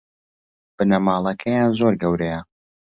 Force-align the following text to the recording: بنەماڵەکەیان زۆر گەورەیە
بنەماڵەکەیان 0.75 1.69
زۆر 1.79 1.93
گەورەیە 2.01 2.39